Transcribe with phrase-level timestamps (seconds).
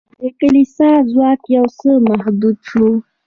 [0.19, 2.87] د کلیسا ځواک یو څه محدود شو.